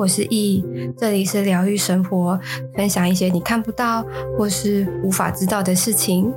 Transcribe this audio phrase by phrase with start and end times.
[0.00, 0.64] 我是易，
[0.96, 2.40] 这里是疗愈生活，
[2.74, 4.02] 分享一些你看不到
[4.34, 6.32] 或是无法知道的事情。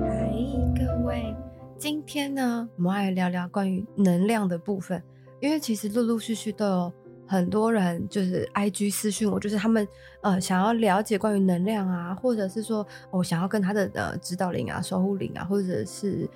[0.00, 0.32] 嗨，
[0.74, 1.36] 各位，
[1.76, 5.02] 今天呢，我们来聊聊关于能量的部分，
[5.40, 6.90] 因为其实陆陆续续都有
[7.26, 9.86] 很多人就是 IG 私讯我，就是他们
[10.22, 16.26] 呃想要了解关于能量啊，或者是说我、想要跟他的呃指导灵啊、守护灵啊，或者是。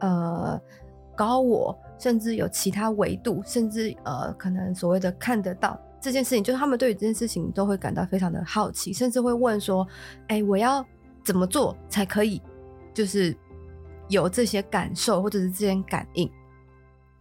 [0.00, 0.60] 呃，
[1.16, 9.86] 高我，甚至有其他维度，甚至呃，可能所谓的看得到这件事情，就是他们对于这件事情都会感到非常的好奇，甚至会问说
[10.28, 10.84] ：“哎，我要
[11.24, 12.40] 怎么做才可以，
[12.92, 13.34] 就是
[14.08, 16.30] 有这些感受或者是这些感应？”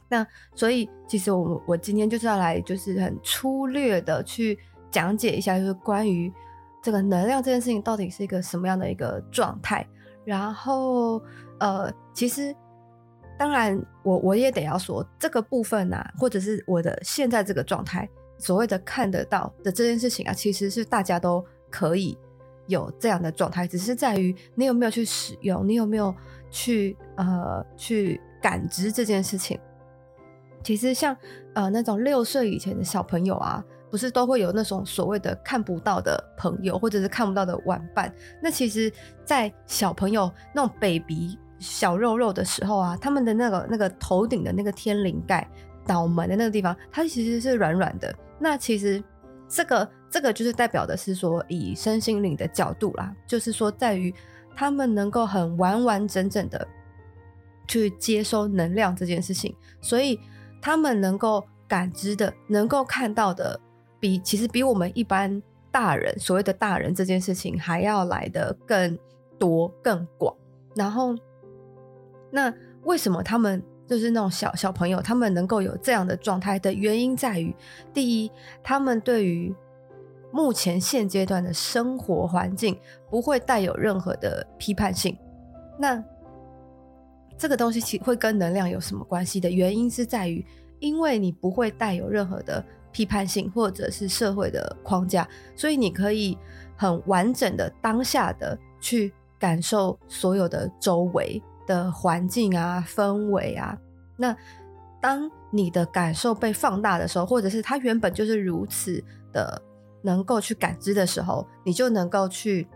[0.10, 4.60] 那所以，其实我我今天就是要来，就是很粗略的去
[4.92, 6.32] 讲解一下，就是关于
[6.84, 9.88] 这个能量这件事情到底是一个什么样的一个状态。
[10.26, 11.22] 然后，
[11.60, 12.54] 呃，其实。
[13.38, 22.18] 当然我，我也得要说这个部分啊，或者是我的现在这个状态，所谓的看得到的这件事情啊，其实是大家都可以
[22.68, 26.16] 有这样的状态，只是在于你有没有去使用，你有没有
[26.50, 29.60] 去呃去感知这件事情。
[30.64, 31.16] 其实像
[31.54, 38.14] 呃那种六岁以前的小朋友啊，不是都会有那种所谓的看不到的朋友，或者是看不到的玩伴。
[38.42, 38.90] 那其实，
[39.26, 41.38] 在小朋友那种 baby。
[41.58, 45.50] 小肉肉的时候啊，他们的那个那个头顶的那个天灵盖、
[45.88, 48.14] 脑门的那个地方，它其实是软软的。
[48.38, 49.02] 那其实
[49.48, 54.14] 这个这个就是代表的是说，以身心灵的角度啦，就是说在于
[54.54, 56.68] 他们能够很完完整整的
[57.68, 60.20] 去接收能量这件事情，所以
[60.62, 63.58] 他们能够感知的、能够看到的，
[64.00, 69.00] 比其实比我们一般大人所谓的大人这件事情还要来得更
[69.40, 70.36] 多、更广，
[70.76, 71.16] 然后。
[72.36, 72.54] 那
[72.84, 77.56] 为什么他们就是那种小小朋友，他们能够有这样的状态的原因在于，
[77.94, 78.32] 第一，
[78.62, 79.56] 他们对于
[80.34, 82.78] 目前现阶段的生活环境
[83.10, 85.18] 不会带有任何的批判性。
[85.80, 86.04] 那
[87.38, 90.46] 这个东西其会跟能量有什么关系的原因是在于，
[90.80, 95.26] 因为你不会带有任何的批判性或者是社会的框架，
[95.56, 96.38] 所以你可以
[96.76, 101.42] 很完整的当下的去感受所有的周围。
[101.66, 103.78] 的环境啊，氛围啊，
[104.18, 104.36] 那
[105.02, 109.62] 当你的感受被放大的时候，或者是它原本就是如此的
[110.02, 112.68] 能够去感知的时候，你就能够去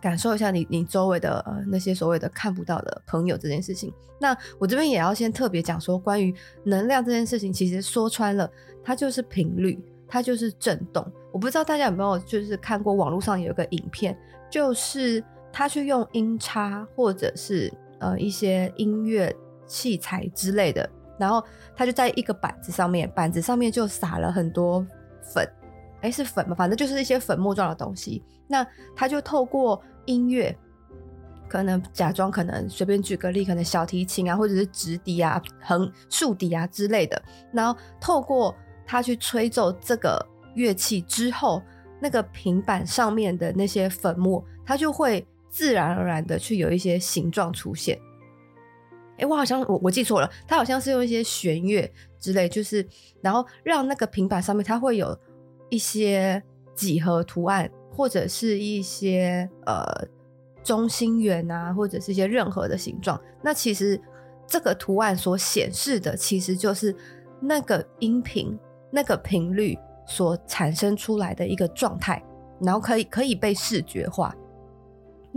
[0.00, 3.92] 感受一下你你周围的呃那些所谓的看不到的朋友这件事情。
[4.20, 8.50] 那我这边也要先特别讲说，关于能量这件事情，其实说穿了，
[8.84, 11.04] 它就是频率，它就是震动。
[11.32, 14.18] 我不知道大家有没有就是看过网络上有一个影片，
[14.50, 17.72] 就是他去用音叉或者是。
[18.00, 19.34] 呃，一些音乐
[19.66, 20.88] 器材之类的，
[21.18, 21.44] 然后
[21.74, 24.86] 他就在一个板子上面，板子上面就撒了很多
[25.20, 25.44] 粉，
[26.02, 26.54] 诶，是粉吗？
[26.54, 28.22] 反正就是一些粉末状的东西。
[28.46, 28.64] 那
[28.94, 30.56] 他就透过音乐，
[31.48, 37.20] 可能假装，可能随便举个例，可能小提琴啊，或者是直笛啊、横竖笛啊之类的，
[37.52, 38.54] 然后透过
[38.86, 41.60] 他去吹奏这个乐器之后，
[42.00, 45.26] 那个平板上面的那些粉末，它就会。
[45.50, 47.98] 自然而然的去有一些形状出现，
[49.18, 52.86] 哎、我好像我我记错了，它好像是用一些弦乐之类，就是
[53.20, 55.18] 然后让那个平板上面它会有
[55.70, 56.42] 一些
[56.74, 59.84] 几何图案，或者是一些呃
[60.62, 63.20] 中心圆啊，或者是一些任何的形状。
[63.42, 64.00] 那其实
[64.46, 66.94] 这个图案所显示的，其实就是
[67.40, 68.56] 那个音频
[68.90, 69.76] 那个频率
[70.06, 72.22] 所产生出来的一个状态，
[72.60, 74.34] 然后可以可以被视觉化。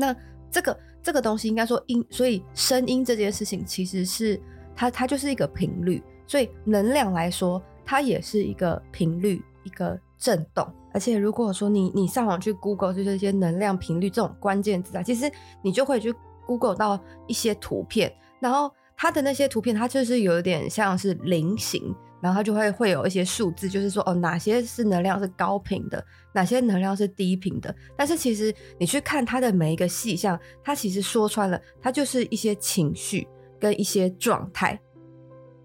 [0.02, 0.16] 那
[0.50, 4.42] 这个这个东西应该说音，所以声音这件事情其实是
[4.76, 10.68] 它它就是一个频率，所以能量来说，它也是一个频率，一个震动。
[10.94, 15.32] 而且如果说你你上网去 Google 就是一些能量频率这种关键字啊，其实
[15.62, 16.14] 你就会去
[16.48, 21.96] Google 到一些图片，然后它的那些图片它就是有点像是菱形。
[22.22, 27.76] 然后它就会会有一些数字，就是说哦，哪些是能量是高频的，哪些能量是低频的。
[27.98, 33.28] 但是其实你去看它的每一个细项，它其实说穿了，它就是一些情绪
[33.60, 34.80] 跟一些状态。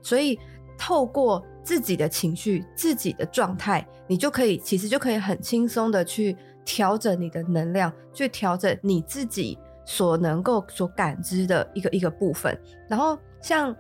[0.01, 0.39] 所以
[0.79, 12.59] 透过自己的情绪、自己的状态，你就可以其实就可以很轻松的去调整你的能量，去调整你自己所能够所感知的一个一个部分。
[12.89, 13.77] 然后像。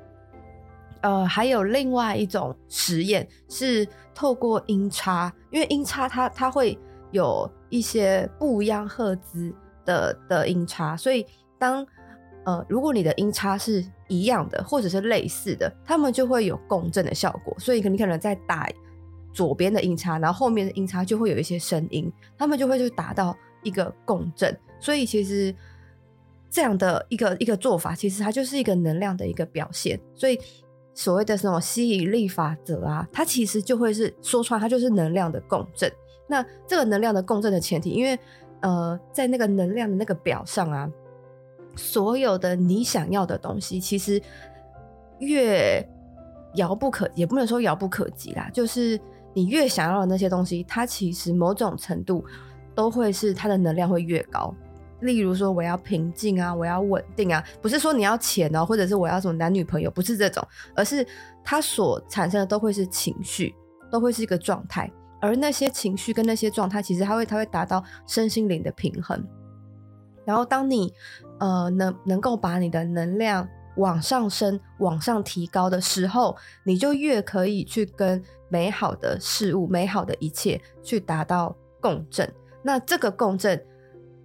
[1.07, 6.77] 呃，还有另外一种实验是透过音叉，因为音叉它它会
[7.13, 9.55] 有一些不一样赫兹
[9.85, 11.25] 的的音叉，所以
[11.61, 11.87] 当
[12.45, 17.55] 呃，如果你的音差是一样的，或者是类似的，他们就会有共振的效果。
[17.57, 18.69] 所以你可能在打
[19.33, 23.33] 左边的音差，然后后面的音差就会有一些声音，他们就会去达到
[23.63, 24.59] 一个共振。
[24.81, 25.55] 所以其实
[26.51, 30.01] 这样的一个一个做法，其实它就是一个能量的一个表现。
[30.17, 30.37] 所以
[30.97, 35.93] 所谓的什么吸引力法则啊，它其实就会是说穿，它就是能量的共振。
[36.27, 38.19] 那这个能量的共振的前提，因为
[38.61, 40.91] 呃，在那个能量的那个表上啊，
[41.77, 44.21] 所有的你想要的东西，其实
[45.19, 45.87] 越
[46.55, 48.99] 遥不可，也不能说遥不可及啦，就是
[49.35, 52.25] 你越想要的那些东西，它其实某种程度
[52.75, 54.55] 都会是它的能量会越高。
[55.01, 61.07] 例如说，我要平静啊，我要稳定啊，不是说你要钱哦，或者是我要什么男女朋友，不是这种，而是
[61.45, 63.55] 它所产生的都会是情绪，
[63.91, 64.91] 都会是一个状态。
[65.21, 69.23] 而那些情绪跟那些状态，其实它会它会达到身心灵的平衡。
[70.25, 70.93] 然后，当你
[71.39, 82.31] 呃能能够把你的能量往上升、往上提高的时候，你就越可以去跟美好的事物、美好的一切去达到共振。
[82.63, 83.65] 那这个共振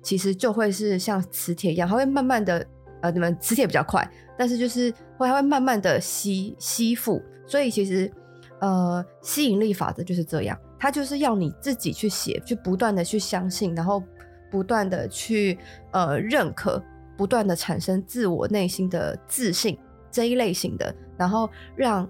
[0.02, 2.66] 其实就会是像磁铁一样，它会慢慢的
[3.02, 4.08] 呃，你们磁铁比较快，
[4.38, 7.22] 但是就是会它会慢慢的吸吸附。
[7.46, 8.12] 所以其实
[8.60, 10.58] 呃，吸引力法则就是这样。
[10.80, 14.04] 它就是要你自己去写，去不断的去相信，然后
[14.50, 15.58] 不断的去
[15.92, 16.82] 呃认可，
[17.16, 19.78] 不断的产生自我内心的自信
[20.10, 22.10] 这一类型的，然后让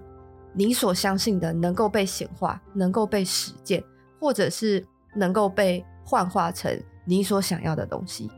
[0.54, 3.82] 你所相信的能够被显化，能够被实践，
[4.18, 4.82] 或者是
[5.14, 6.74] 能够被幻化成
[7.04, 8.30] 你所想要的东西。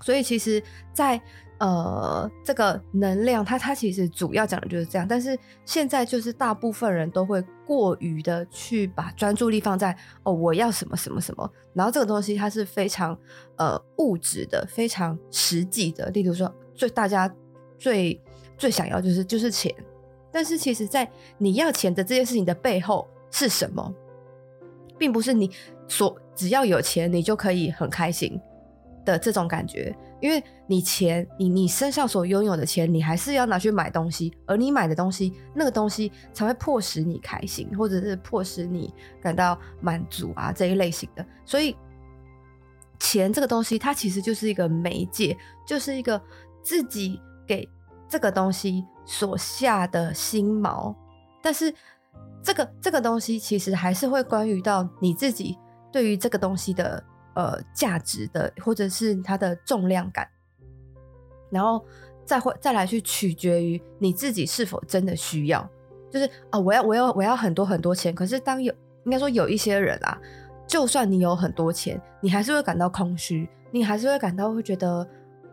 [0.00, 1.20] 所以其实，在
[1.58, 13.16] 呃，这个能量，它它其实主要讲的就是这样，但是现在就是大部分人都会过于的去把专注力放在哦，我要什么什么什么，然后这个东西它是非常
[13.58, 16.10] 呃物质的，非常实际的。
[16.10, 17.32] 例如说，最大家
[17.78, 18.20] 最
[18.58, 19.72] 最想要就是就是钱，
[20.32, 21.08] 但是其实，在
[21.38, 23.94] 你要钱的这件事情的背后是什么，
[24.98, 25.48] 并不是你
[25.86, 28.40] 所只要有钱你就可以很开心
[29.04, 29.94] 的这种感觉。
[30.20, 41.26] 因为你钱，你你身上所拥有的钱，你还是要拿去买东西，而你买的东西，那个东西才会迫使你开心，或者是迫使你感到满足啊这一类型的。
[41.44, 41.76] 所以，
[43.00, 45.36] 钱这个东西，它其实就是一个媒介，
[45.66, 46.22] 就是一个
[46.62, 47.68] 自己给
[48.08, 50.94] 这个东西所下的心锚。
[51.42, 51.74] 但是，
[52.44, 55.58] 这个这个东西其实还是会关于到你自己
[55.92, 57.04] 对于这个东西的。
[57.34, 60.28] 呃，价值的或者是它的重量感，
[61.48, 61.82] 然后
[62.26, 65.66] 再会再来去取决于你自己是否真的需要。
[66.10, 68.14] 就是啊、我要我要我要很多很多钱。
[68.14, 68.70] 可是当有
[69.06, 70.20] 应该说有一些人啊，
[70.66, 75.08] 就算你有很多钱，你还是会感到空虚，你还是会感到会觉得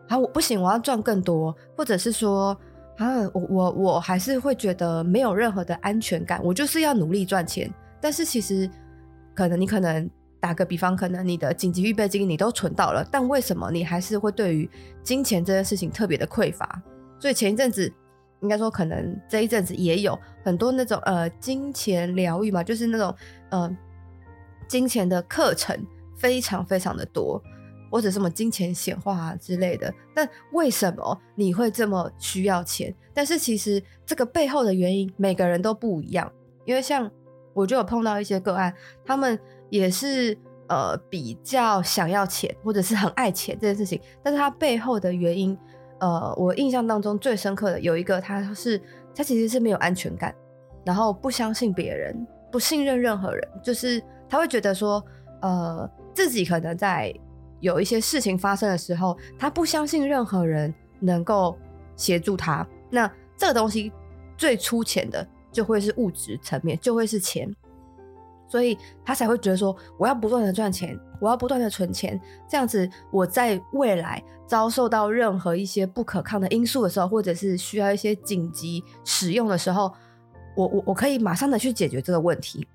[0.06, 2.54] 啊，我不行，我要赚更多，或者是说
[2.98, 6.44] 啊，我我我还是会觉得没有任何的安全感。
[6.44, 7.72] 我就是要努力赚钱，
[8.02, 8.68] 但是其实
[9.34, 10.10] 可能你可能。
[10.40, 14.68] 打个比方，可能你的紧急预备金你都存到了，但为什么你还是会对于
[15.02, 16.82] 金钱这件事情特别的匮乏？
[17.18, 17.92] 所以前一阵子，
[18.40, 23.14] 应该说可能这一阵子也有很多那种呃金钱疗愈嘛，就是那种
[23.50, 23.76] 呃
[24.66, 25.78] 金钱的课程
[26.16, 27.38] 非常非常的多，
[27.90, 29.92] 或者什么金钱显化啊之类的。
[30.14, 32.94] 但为什么你会这么需要钱？
[33.12, 36.32] 但是其实这个背后的原因每个人都不一样，
[36.64, 37.10] 因为像
[37.52, 38.74] 我就有碰到一些个案，
[39.04, 39.38] 他们。
[39.70, 40.36] 也是
[40.68, 45.56] 呃比较想要钱或者是很爱钱这件事情，但是他背后的原因，
[46.00, 48.80] 呃，我印象当中最深刻的有一个，他是
[49.14, 50.34] 他其实是没有安全感，
[50.84, 55.02] 然后不相信别人，不信任任何人，就是他会觉得说，
[55.40, 57.14] 呃，自己可能在
[57.60, 61.56] 有一些事情发生的时候，他不相信任何人能够
[61.96, 62.66] 协助他。
[62.90, 63.92] 那这个东西
[64.36, 67.54] 最粗浅的就会是物质层面，就会是钱。
[68.50, 79.92] 所以他才会觉得说，我要不断的赚钱，我要不断的存钱，这样子我在未来遭受到任何一些不可抗的因素的时候，或者是需要一些紧急使用的时候，
[80.56, 82.66] 我我我可以马上的去解决这个问题。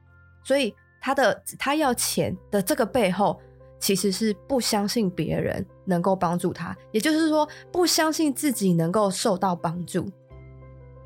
[0.45, 3.37] 所以他的他要钱的这个背后，
[3.77, 10.09] 其实是不相信别人能够帮助他，也就是说不相信自己能够受到帮助。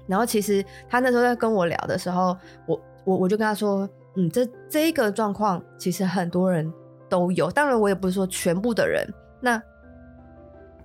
[0.06, 3.90] 然后其实他那时候在跟我聊的时候，我我我就跟他说。
[4.20, 6.70] 嗯，这这一个状况其实很多人
[7.08, 9.08] 都有，当然我也不是说全部的人。
[9.40, 9.62] 那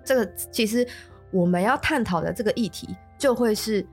[0.04, 0.86] 这个其实
[1.32, 3.84] 我们要探讨的这个议题，就会是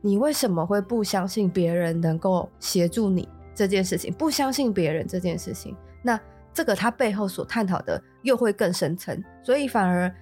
[0.00, 5.76] 你为什么会不相信别人能够协助你这件事情，不相信别人这件事情。
[6.00, 6.18] 那
[6.54, 10.14] 这个它背后所探讨的又会更深层，所以反而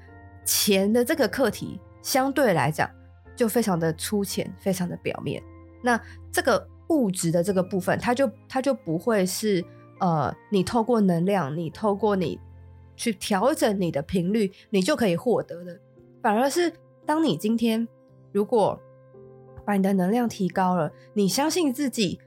[0.46, 2.88] 钱的这个课题相对来讲
[3.34, 5.42] 就非常的粗浅，非常的表面。
[5.82, 6.00] 那
[6.32, 9.64] 这个物质的这个部分，它就它就不会是
[9.98, 12.38] 呃，你透过能量，你透过你
[12.96, 15.78] 去调整你的频率，你就可以获得的。
[16.22, 16.72] 反而是
[17.04, 17.86] 当你今天
[18.32, 18.78] 如果
[19.64, 22.18] 把你的能量提高了，你相信自己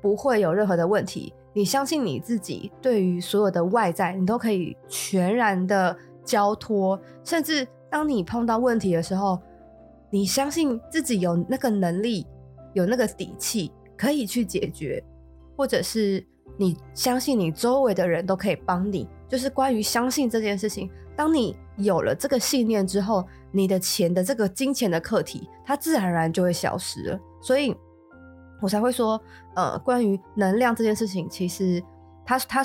[0.00, 5.96] 不会有任何的问题，你相信你自己对于所有的外在，你都可以全然的。
[6.28, 9.40] 交托，甚至当你碰到问题的时候，
[10.10, 12.26] 你相信自己有那个能力，
[12.74, 15.02] 有那个底气可以去解决，
[15.56, 16.24] 或者是
[16.56, 19.06] 你相信你周围的人都可以帮你。
[19.28, 27.20] 就是关于相信这件事情，当你有了这个信念之后，你的钱的这个金钱的课题，它自然而然就会消失了。
[27.42, 27.76] 所以
[28.62, 29.20] 我才会说，
[29.56, 31.82] 呃，关于能量这件事情，其实
[32.24, 32.64] 它它。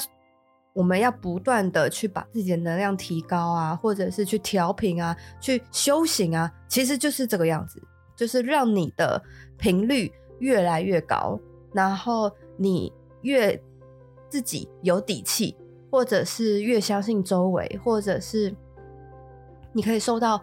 [0.76, 7.80] 我们要不断的去把自己的能量提高啊，或者是去调频啊，去修行啊，其实就是这个样子，
[8.16, 9.22] 就是让你的
[9.56, 11.40] 频率越来越高，
[11.72, 13.62] 然后你越
[14.30, 15.56] 自己有底气，
[15.92, 18.56] 或者是越相信周围，或者是
[19.72, 20.42] 你可以受到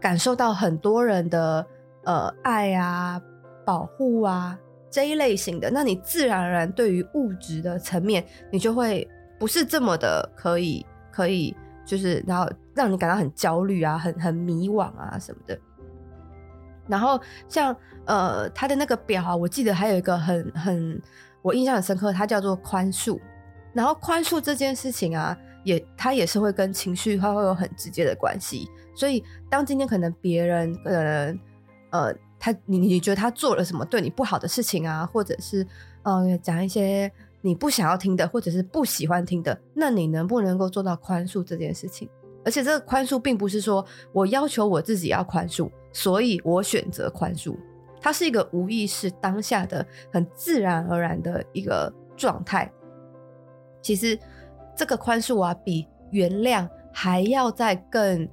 [0.00, 1.66] 感受到很多人的
[2.04, 3.20] 呃爱啊、
[3.64, 4.58] 保护啊
[4.90, 9.08] 这一类型的，那你自然而然对于物质的层面，你就会。
[9.38, 15.58] 不是这么的可以，可以就是然后让你感到很焦虑啊，很很迷惘啊什么的。
[16.88, 17.74] 然后像
[18.04, 21.02] 呃他的那个表啊，我记得还有一个很很
[21.42, 23.18] 我印象很深刻，它叫做宽恕。
[23.72, 28.68] 然后宽恕这件事情啊，也它也是会跟情绪它会有很直接的关系。
[28.94, 31.34] 所以当今天可能别人呃
[31.90, 35.66] 呃他你你觉得他做了什么对你不好的事情啊，或者是
[36.02, 37.10] 呃讲一些。
[37.42, 42.08] 你不想要听的，或者是不喜欢听的，那你能不能够做到宽恕这件事情？
[42.46, 47.56] 而且这个宽恕并不是说我要求我自己要宽恕，所以我选择宽恕，
[48.00, 52.72] 它是一个无意识当下的很自然而然的一个状态。
[53.82, 54.16] 其实
[54.76, 58.28] 这个宽恕啊，比原谅还要再更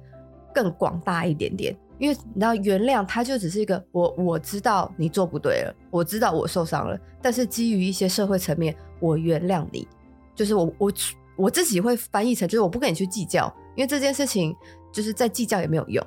[0.54, 1.76] 更广大一点点。
[1.98, 9.86] 因为你知道，原谅它就只是一个我我知道你做不对了，我知道我受伤了，但是基于一些社会层面，我原谅你，
[10.34, 10.92] 就是我我
[11.36, 14.54] 我自己会翻译成就是我不跟你去计较，因为这件事情
[14.92, 16.04] 就是在计较也没有用。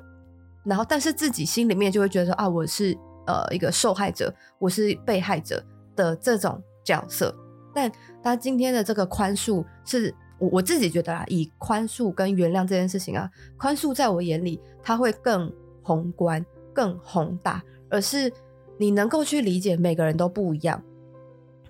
[0.64, 2.96] 然后，但是自己心里面就会觉得说啊，我是
[3.26, 5.64] 呃一个受害者，我是被害者
[5.96, 7.34] 的这种角色。
[7.74, 7.90] 但
[8.22, 15.52] 他今天的这个宽恕是我我自己觉得啊，以宽恕跟原谅这件事情啊，宽恕在我眼里，他会更。
[15.80, 16.44] 宏观
[16.74, 18.30] 更宏大，而是
[18.76, 20.82] 你能够去理解每个人都不一样，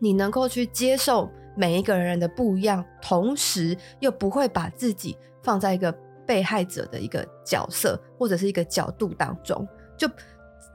[0.00, 5.92] 你能够去接受每一个人的不一样，同时又不会把自己放在一个
[6.26, 9.66] 被害者的一个角色或者是一个角度当中。
[9.96, 10.08] 就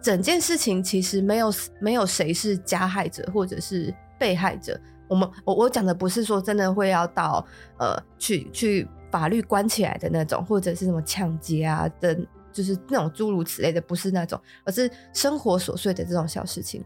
[0.02, 4.80] 整件事情其实没有没有谁是加害者或者是被害者。
[5.08, 7.46] 我们我我讲的不是说真的会要到
[7.78, 12.18] 呃去去法律关起来的那种，或者是什么抢劫啊的。
[12.54, 16.86] 就是那种诸如此类的，不是那种，而是生活琐碎的这种小事情。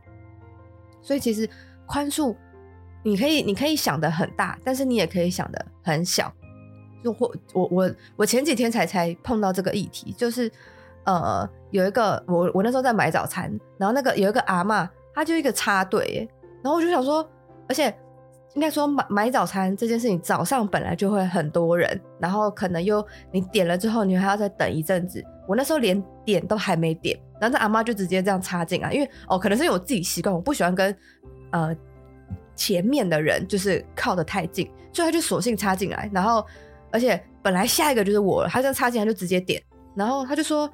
[1.02, 1.50] 所以其实
[1.86, 2.34] 宽恕，
[3.04, 6.34] 你可以你可以想得很大，但是你也可以想得很小。
[7.04, 10.52] 就或我我我前几天才才碰到这个议题，就是
[11.06, 16.30] 呃有一个我我那时候在买早餐，然后那个有一个阿嬷，她就一个插队，
[16.64, 17.28] 然后我就想说，
[17.68, 17.94] 而且。
[18.56, 25.24] 应该说买买早餐这件事情，早上本来就会很多人，然后可能又你点了之后，你还要再等一阵子。
[25.48, 30.96] 我那时候连点都还没点，然后这阿妈就直接这样插进来，因为哦，可能是因为我自己习惯，我不喜欢跟
[31.52, 31.76] 呃
[32.56, 36.10] 前面的人就是靠得太近，所以他就索性插进来。
[36.12, 36.44] 然后
[36.92, 39.62] 而且本来下一个就是我了，他这样插进来就直接点，
[39.96, 40.70] 然后他就说：“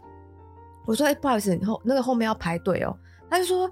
[0.85, 2.95] 我说哎、不好意思，后那个后面要排队哦。”
[3.29, 3.69] 他就说。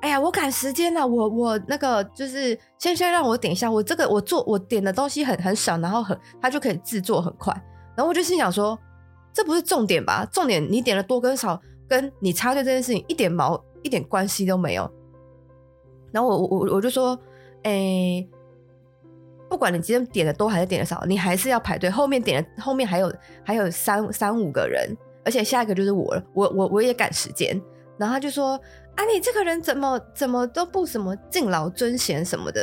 [0.00, 7.54] 哎呀，我赶时间了，我我那个就是先先让我点一下，我这个我做我点的东西很很少，然后很他就可以制作很快，
[7.96, 8.78] 然后我就心想说，
[9.32, 10.28] 这不是重点吧？
[10.30, 14.92] 重点你点的多跟少，跟你插队这件事情一点毛一点关系都没有。
[16.12, 17.18] 然后我我我就说，
[17.62, 18.28] 哎，
[19.54, 24.90] 不管你今天点的多还是点的少，你还是要排队，后面点的后面还有还有三三五个人，
[25.24, 27.60] 而且下一个就是我了，我我我也赶时间。
[27.96, 28.60] 然后他就说。
[28.96, 32.60] 啊，你这个人怎么怎么都不什么敬老尊贤什么的，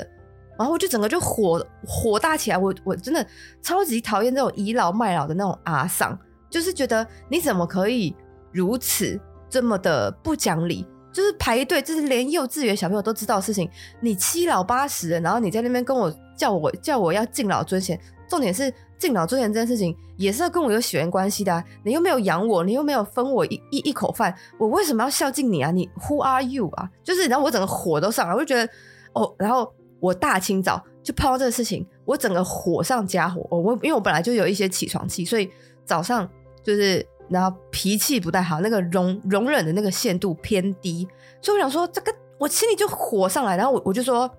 [0.57, 3.25] 然后我就整个就火火大起来，我我真的
[3.61, 6.17] 超级讨厌这种倚老卖老的那种阿桑，
[6.49, 8.15] 就是觉得你怎么可以
[8.53, 9.19] 如此
[9.49, 13.69] 这么的不讲理，就是排队，就是连幼稚园小朋友都知道的事情。
[13.99, 17.99] 你七老八十的，然后你在那边跟我叫我叫我要敬老尊贤，
[18.29, 21.63] 重点是敬老尊贤这件事情也是要跟我有血缘关系的啊。
[21.83, 25.69] 你又没有养我，你又没有分我一一一口饭，我为什么要孝敬你啊？
[25.71, 26.89] 你 Who are you 啊？
[27.03, 28.69] 就是然后我整个火都上来，我就觉得
[29.13, 33.45] 哦，然后我大清早就碰到这个事情，我整个火上加火。
[33.49, 35.49] 我因为我本来就有一些起床气，所以
[35.85, 36.29] 早上
[36.63, 37.05] 就是。
[37.31, 41.07] 然后脾气不太好，那个容容忍的那个限度偏低，
[41.41, 44.29] 所以我想说，这个我心里就火上来，然后我我就说，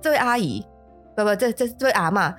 [0.00, 0.64] 这位阿姨，
[1.14, 2.34] 不不，这这这位阿嬷，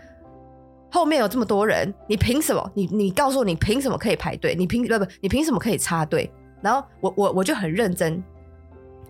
[0.91, 2.71] 后面有这么多人，你凭什么？
[2.73, 4.55] 你你告诉我，你凭什么可以排队？
[4.55, 6.31] 你凭不不，你凭什么可以插队？
[6.59, 8.23] 然后我我我就很认真，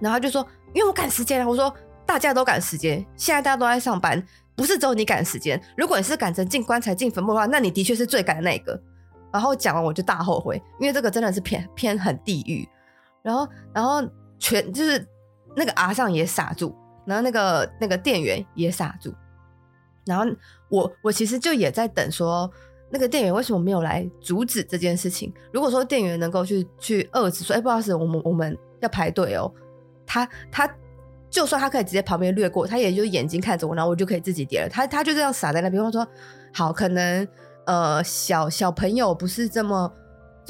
[0.02, 1.48] 然后就说，因为我赶时间啊。
[1.48, 1.74] 我说
[2.06, 4.22] 大家都赶时间，现在大家都在上班，
[4.54, 5.62] 不是只有你赶时间。
[5.78, 8.78] 如果你是赶着进棺材、进坟墓的话，那你的确是最赶的那个。
[9.32, 12.68] 然后讲完我就大后悔，因为这个真的是偏偏很地狱。
[13.22, 14.02] 然后，然后
[14.40, 15.06] 全就是
[15.54, 16.74] 那个阿桑也傻住，
[17.06, 19.14] 然后那个那个店员也傻住。
[20.06, 20.26] 然后
[20.70, 22.50] 我我其实就也在等说，
[22.90, 25.34] 那个店员为什么没有来阻止这件事情？
[25.52, 29.52] 如果说店员能够去去遏制说，哎，不好意思，我们我们要排队哦。
[30.06, 30.74] 他他
[31.30, 34.70] 就算他可以直接旁边掠过，他也就眼睛看着我，然后我就可以自己点了。
[34.70, 36.08] 他他就这样傻在那边，我说
[36.54, 37.28] 好，可能。
[37.68, 39.92] 呃，小小朋友不是这么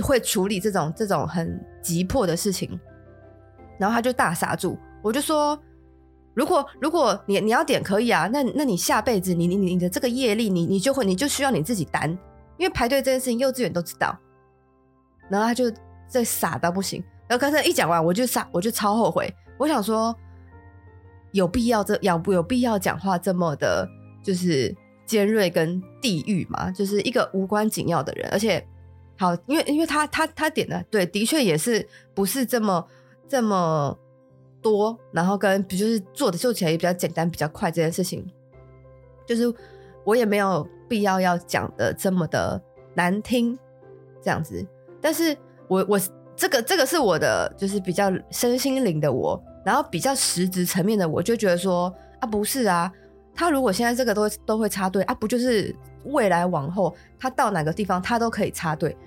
[0.04, 2.80] 会处理这种这种很急迫的事情，
[3.80, 4.78] 然后他就大傻住。
[5.02, 5.60] 我就说，
[6.36, 12.08] 如果如果你你要点可以啊，那那你下辈子你你你的这个业力，你你就会你就需要你自己担，
[12.58, 14.16] 因为排队这件事情幼稚园都知道。
[15.28, 15.72] 然后他就
[16.08, 17.04] 在傻到不行。
[17.28, 19.34] 然后刚才一讲完，我就傻，我就超后悔。
[19.58, 20.16] 我想说，
[21.32, 23.90] 有必要这要不有必要讲话这么的，
[24.24, 24.76] 就是。
[25.08, 28.64] 尖锐跟地狱嘛，就是一个无关紧要的人，而且
[29.18, 32.86] 好，因为因为他他他点的对，的确也是不是这么
[33.28, 33.98] 这么
[34.62, 38.24] 多，然后跟比就是做的做起来也比较简单比较快这件事情，
[39.26, 39.52] 就是
[40.04, 42.62] 我也没有必要要讲的这么的
[42.94, 43.58] 难听
[44.22, 44.64] 这样子，
[45.02, 45.36] 但是
[45.70, 46.00] 我我
[46.36, 52.92] 这个这个是我的就是比较身心灵的我，然后比较实质层面的我就觉得说啊不是啊。
[53.40, 55.74] 他如果现在这个都都会插队啊，不就是
[56.06, 58.98] 未来往后他到哪个地方他都可以插队，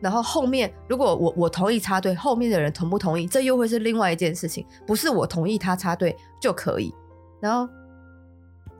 [0.00, 6.94] 然后后面如果我我同意插队，后面的人同不同意，这又会是另外一件事情，不是我同意他插队就可以。
[7.40, 7.68] 然后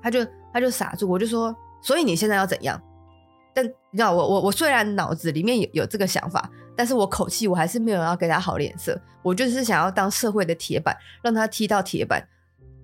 [0.01, 2.81] 他就他就傻住，我就说，所以你现在要怎样？
[3.53, 12.25] 但你知道我我我虽然脑子里面有有这个想法，但是我口气我还是没有要给他好脸色，我就是想要当社会的铁板，让他踢到铁板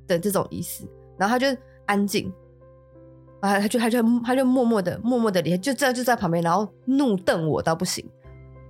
[0.08, 0.84] 的这种意思。
[1.16, 1.56] 然后他就。
[1.86, 2.32] 安静，
[3.40, 8.04] 啊，他就他就他就默默的默默的离开，就这样就在旁边，然后怒瞪我到不行。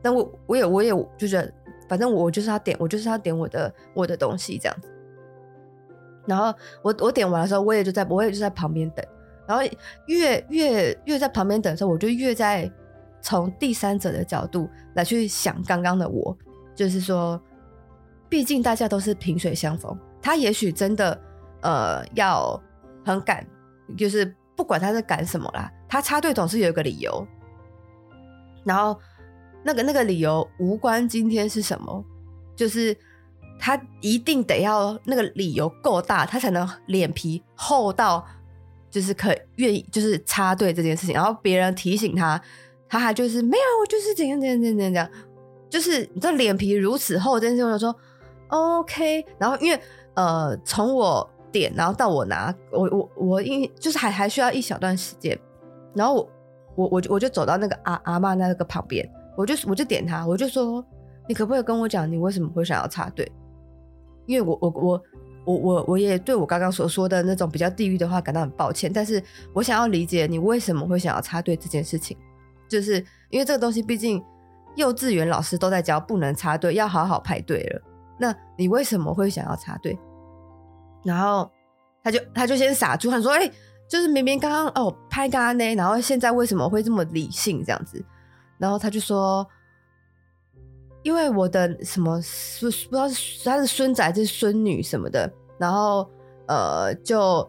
[0.02, 1.52] 但我我也我也就觉得，
[1.88, 4.88] 反正我就是他点，我就是他点我的我的东西这样子。
[6.26, 9.04] 然后我我点完的时候，我也就在我也就在旁边等。
[9.46, 9.64] 然后
[10.06, 12.70] 越越越在旁边等的时候，我就越在
[13.20, 16.36] 从第三者的角度来去想刚刚的我，
[16.74, 17.40] 就是说，
[18.28, 21.18] 毕竟大家都是萍水相逢，他也许真的
[21.62, 22.60] 呃要。
[23.06, 23.46] 很赶，
[23.96, 27.24] 就是不管他是赶什么啦，他插队总是有一个理由。
[28.64, 28.98] 然后
[29.62, 32.04] 那个那个理由无关今天是什么，
[32.56, 32.96] 就是
[33.60, 38.26] 他一定得要那个理由够大，他才能脸皮厚到
[38.90, 41.14] 就是可愿意就是插队这件事情。
[41.14, 42.42] 然后别人提醒他，
[42.88, 45.08] 他还就是没有，我就是怎样怎样怎样怎样，
[45.70, 47.96] 就是你知道脸皮如此厚真是，我就说
[48.48, 49.24] OK。
[49.38, 49.80] 然后因为
[50.14, 51.30] 呃，从我。
[51.58, 55.38] 点，然后到我拿，我我我因就是还还需要一小段时间，
[55.94, 56.28] 然后我
[56.74, 60.84] 我我就我就走到那个阿阿嬷那个旁边，我就我就点他，我就说，
[61.26, 63.30] 你可不可以跟我讲你为什么会想要插队？
[64.26, 65.02] 因为我我我
[65.46, 69.22] 我我我也对我刚刚所说的那种比较地狱的话感到很抱歉，但是
[69.54, 72.16] 我想要理解你为什么会想要插队这件事情，
[72.68, 74.22] 就是因为这个东西毕竟
[74.74, 77.82] 幼稚园老师都在教不能插队，要好好排队了，
[78.18, 79.98] 那你为什么会想要插队？
[81.06, 81.48] 然后
[82.02, 83.48] 他就他就先傻住，他说：“哎、
[83.88, 88.04] 就是明明刚刚哦拍咖呢，然后现在为什么会这么理性这样子？”
[88.58, 89.46] 然后他就说
[91.04, 96.10] ：“因为我的什么孙不知道是他是孙子还是孙女什么的，然后
[96.48, 97.48] 呃就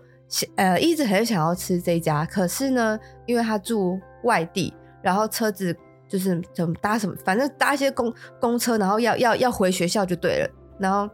[0.56, 5.76] 呃一直很想要吃这家，可是呢，因为他住外地，然后车子
[6.08, 11.12] 就是怎么搭什么，反正搭一些公公车，然后要要要回学校就对了，然后。”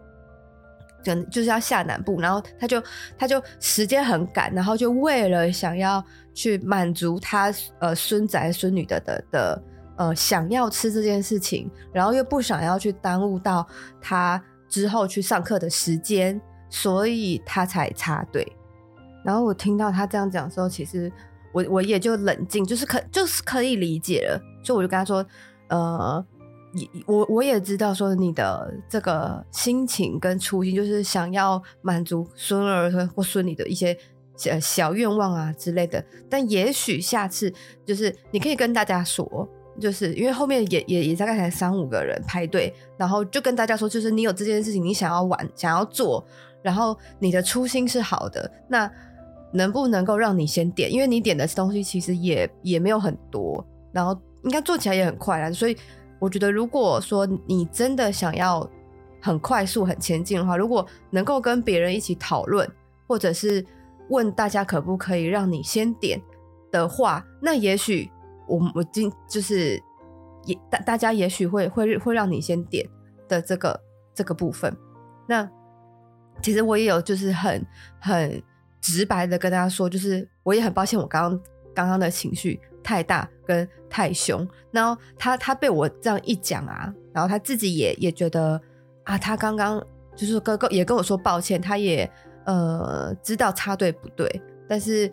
[1.04, 2.82] 就是要下南部，然后他就
[3.18, 9.64] 他就时间很赶，然后就为了想要去满足他呃孙仔孙女的的的
[9.98, 13.68] 呃想要吃这件事情，然后又不想要去耽误到
[14.02, 16.40] 他之后去上课的时间，
[16.70, 18.50] 所以他才插队。
[19.24, 21.12] 然后我听到他这样讲的时候，其实
[21.54, 24.42] 我我也就冷静，就是可就是可以理解了。
[24.64, 25.26] 所以我就跟他说，
[25.70, 26.26] 呃，
[27.06, 33.98] 我我也知道说你的这个心情跟初心，就是想要满足孙儿或孙女的一些
[34.36, 36.04] 小小愿望啊之类的。
[36.30, 37.54] 但也许下次
[37.86, 39.48] 就是你可以跟大家说。
[39.82, 46.24] 就是因为后面也也也大概才三五个人排队，然后就跟大家说，就是你有这件事情，你想要玩，想要做，
[46.62, 48.88] 然后你的初心是好的，那
[49.52, 50.94] 能不能够让你先点？
[50.94, 55.50] 因为你点的东西其实也也没有很多，然后应该做起来也很快啦。
[55.52, 55.76] 所以
[56.24, 58.70] 我觉得，如果说你真的想要
[59.22, 62.70] 很快速很前进的话，如果能够跟别人一起讨论，
[63.08, 63.66] 或者是
[64.10, 66.22] 问大家可不可以让你先点
[66.72, 68.10] 的话，那也许。
[68.46, 69.82] 我我今就是
[70.44, 72.86] 也大大家也许会会会让你先点
[73.30, 73.80] 的这个
[74.14, 74.76] 这个部分，
[75.30, 75.50] 那
[76.42, 77.66] 其实我也有就是很
[78.02, 78.44] 很
[78.82, 81.42] 直白的跟大家说，就是我也很抱歉我刚刚
[81.74, 88.62] 刚刚的情绪太大跟太凶，然后他他被我这样一讲啊，然后他自己也也觉得
[89.04, 89.84] 啊，他刚刚
[90.16, 92.10] 就是跟跟也跟我说抱歉，他也
[92.46, 95.12] 呃知道插队不对，但是。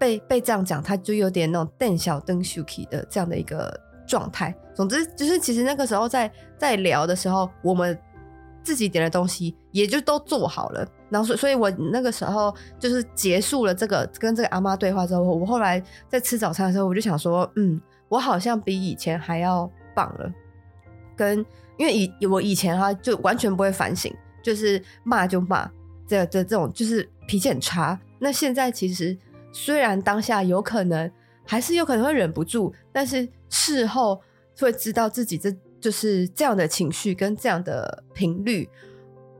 [0.00, 4.56] 被被这样讲，他就有点那种瞪小瞪 Suki 的这样的一个状态。
[4.74, 8.00] 总之，就是其实那个时候在在聊的时候，我们
[8.62, 10.86] 自己点的东西也就都做好了。
[11.08, 20.32] 然后，所所以，我那个时候就是结束了这个跟这个阿妈对话之后，我后来在吃早餐的时候，我就想说，嗯，我好像比以前还要棒了。
[21.16, 21.44] 跟
[21.76, 25.70] 因为以我以前哈就完全不会反省，就是骂就骂，
[26.06, 27.98] 这这这种就是脾气很差。
[28.18, 29.16] 那现在其实。
[29.52, 31.10] 虽然当下有可能
[31.44, 34.22] 还是有可能会忍不住，但是事后
[34.56, 38.68] 会知道自己这就是这样的情绪跟这样的频率，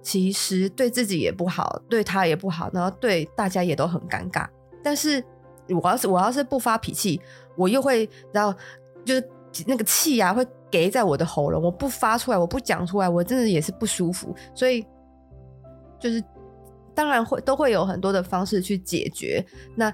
[0.03, 4.49] 其实对自己也不好，对他也不好，然后对大家也都很尴尬。
[4.83, 5.23] 但是
[5.69, 7.21] 我要是我要是不发脾气，
[7.57, 8.59] 我又会然后
[9.05, 9.29] 就是
[9.67, 14.35] 那个气啊会给在我的喉咙，我不发出来，我不讲出来，我真的也是不舒服。
[14.55, 14.85] 所以
[16.01, 16.23] 就是。
[16.93, 19.43] 当然会都会有很多的方式去解决。
[19.75, 19.91] 那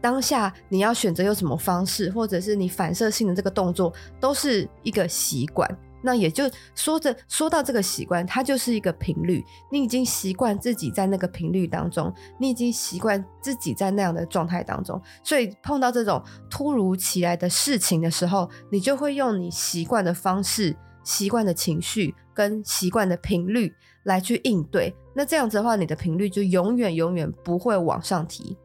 [0.00, 5.78] 当下你要选择用什么方式，或者是你反射性的这个动作，都是一个习惯。
[6.02, 9.44] 那也就说着说到这个习惯，它就是一个频率。
[9.70, 24.94] 你已经习惯自己在那个频率当中，你已经习惯自己在那样的状态当中，所以碰到这种突如其来的事情的时候，你就会用你习惯的方式、习惯的情绪跟习惯的频率来去应对。
[25.14, 28.56] 那这样子的话，你的频率就永远永远不会往上提。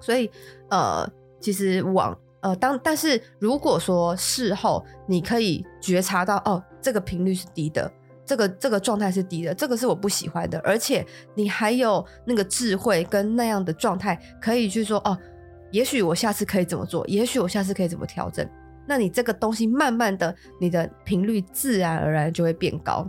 [0.00, 0.30] 所以，
[0.70, 1.08] 呃，
[1.40, 7.90] 其实往呃当，但是如果说事后你可以觉察到，哦，这个频率是低的，
[8.24, 15.16] 这个这个状态是低的，这个是我不喜欢的，而且你还有那个智慧跟那样的状态，可以去说，哦，
[15.70, 18.48] 也许我下次可以怎么做，也许我下次可以怎么调整。
[18.86, 23.06] 那你这个东西慢慢的，你的频率自然而然就会变高。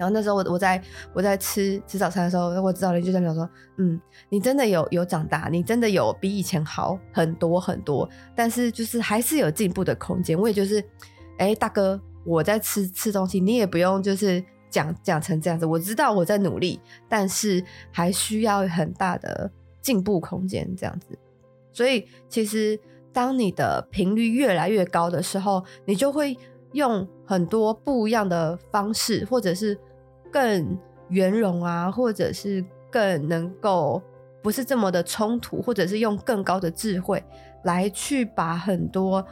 [0.00, 0.82] 然后那时候我我在
[1.12, 10.40] 我在吃吃早餐的时候，我知道你就在讲说，嗯，你真的有有长大，你真的有比以前好很多很多，但是就是还是有进步的空间。
[10.40, 10.82] 我也就是，
[11.36, 15.66] 哎，大哥，我在吃吃东西，你也不用就是讲讲成这样子。
[15.66, 21.08] 我知道我在努力，但是还需要很大的进步空间这样子。
[21.70, 22.80] 所以其实
[23.12, 26.34] 当你的频率越来越高的时候，你就会
[26.72, 29.78] 用很多不一样的方式，或者是。
[30.30, 34.00] 更圆融啊，或者是更能够
[34.42, 37.22] 不是这么的冲突，或者是用更高的智慧
[37.64, 39.24] 来去把很多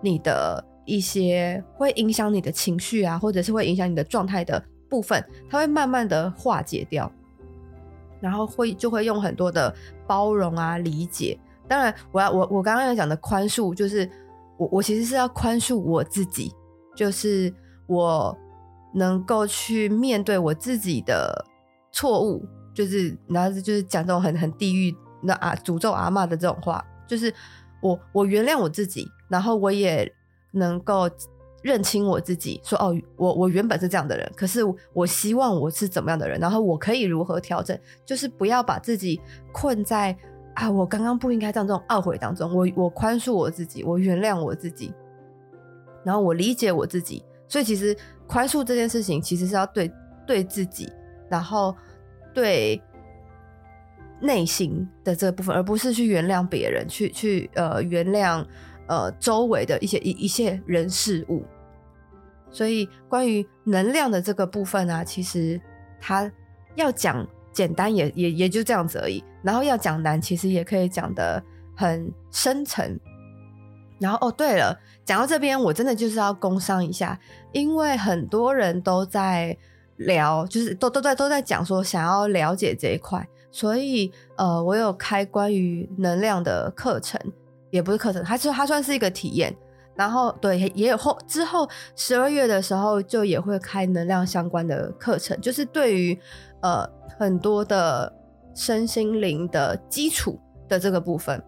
[0.00, 7.10] 你的一些会影响你的情绪啊，或者是会影响你的状态的部分，它会慢慢的化解掉，
[8.20, 9.74] 然后会就会用很多的
[10.06, 11.38] 包容啊、理解。
[11.66, 14.08] 当然我，要我我刚刚要讲的宽恕，就是
[14.58, 16.52] 我我其实是要宽恕我自己，
[16.94, 17.52] 就是
[17.86, 18.36] 我。
[18.94, 21.44] 能够去面对我自己的
[21.90, 27.32] 错误，就是然后就是讲这种很很地狱那啊诅咒阿嬷的这种话，就是
[27.82, 30.10] 我我原谅我自己，然后我也
[30.50, 31.08] 能够
[31.62, 34.60] 认清我自己，说哦，我我原本是这样的人，可是
[34.92, 39.20] 我希望我是怎么样的人，然后我可以如何调整，就是不要把自己
[39.52, 40.16] 困在
[40.54, 44.92] 啊我刚刚不应该这样这种懊悔当中，我我宽恕我自己，我原谅我自己，
[46.04, 47.24] 然后我理解我自己。
[47.48, 47.94] 所以其实
[48.32, 49.92] 宽恕这件事情，其实是要对
[50.26, 50.90] 对自己，
[51.28, 51.76] 然后
[52.32, 52.80] 对
[54.22, 58.42] 内心的这个部分，而不是去原谅别人，去去呃原谅
[58.86, 61.44] 呃周围的一些一一些人事物。
[62.50, 65.60] 所以关于能量的这个部分啊，其实
[66.00, 66.30] 它
[66.74, 71.42] 要讲简单也也也就这样子而已，然后要讲难，其实也可以讲的
[71.76, 72.98] 很深沉。
[74.02, 77.18] 然后哦，对了，讲到这边，我真的就是要工商一下，
[77.52, 79.56] 因为很多人都在
[79.98, 87.20] 聊，就是都都在都在讲说想要了解这一块，所以呃，我有开关于能量的课程，
[87.70, 89.54] 也不是课程，它是它算是一个体验。
[89.94, 96.18] 然后对，也有后之后十二月的时候就也会开能量相关的课程，就是对于
[96.62, 96.88] 呃
[97.18, 98.10] 很多的
[98.54, 101.40] 身心灵的基础的这个部分。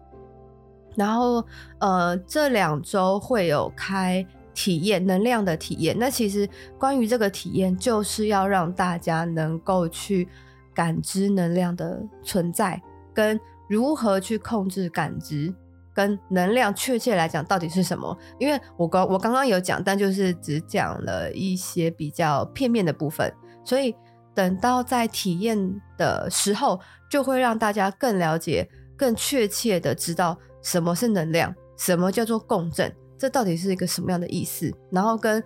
[0.95, 1.45] 然后，
[1.79, 5.95] 呃，这两周会有开体验能量的体验。
[5.99, 10.27] 那其实关于这个体验，就是要让大家能够去
[10.73, 12.81] 感知能量的存在，
[13.13, 15.53] 跟如何去控制感知，
[15.93, 18.17] 跟能量确切来讲到底是什么。
[18.39, 23.93] 因为我刚我刚刚有讲，但就是只讲了一些比较片面的部分，所以
[24.33, 26.79] 等到在体验的时候，
[27.09, 30.37] 就会让大家更了解、更确切的知道。
[30.65, 31.53] 什么是能量？
[31.77, 32.91] 什么叫做共振？
[33.17, 34.73] 这到底是一个什么样的意思？
[34.89, 35.41] 然后跟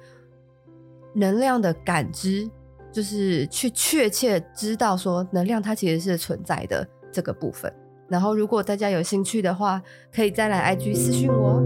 [1.14, 2.50] 能量的感知，
[2.92, 7.72] 就是去确切知道说能量它其实是存在的这个部分。
[8.08, 9.82] 然后如果大家有兴趣的话，
[10.16, 11.62] 可以再来 IG 私讯我。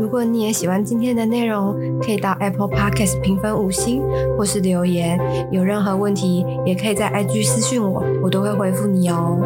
[0.00, 4.02] 如果你也喜欢今天的内容，可以到 Apple Podcast 评分五星
[4.36, 5.18] 或是留言。
[5.50, 9.38] 有任何问题，也可以在 IG 私讯我，我都会回复你哦。